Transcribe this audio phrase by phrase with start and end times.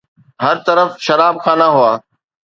[0.43, 1.93] هر طرف شراب خانا هئا.